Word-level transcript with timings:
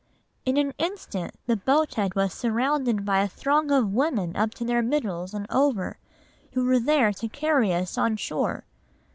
"In 0.45 0.57
an 0.57 0.73
instant 0.79 1.35
the 1.45 1.55
boathead 1.55 2.15
was 2.15 2.33
surrounded 2.33 3.05
by 3.05 3.21
a 3.21 3.27
throng 3.27 3.69
of 3.69 3.93
women 3.93 4.35
up 4.35 4.51
to 4.55 4.65
their 4.65 4.81
middles 4.81 5.31
and 5.35 5.45
over, 5.51 5.99
who 6.53 6.65
were 6.65 6.79
there 6.79 7.13
to 7.13 7.27
carry 7.29 7.71
us 7.71 7.99
on 7.99 8.17
shore. 8.17 8.65